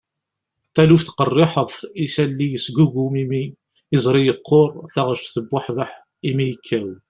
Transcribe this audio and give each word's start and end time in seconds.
taluft 0.75 1.09
qerriḥet, 1.17 1.73
isalli 2.05 2.47
yesgugum 2.49 3.13
imi, 3.23 3.43
iẓri 3.95 4.21
yeqquṛ, 4.25 4.69
taɣect 4.93 5.31
tebbuḥbeḥ, 5.35 5.89
imi 6.29 6.45
yekkaw 6.49 6.89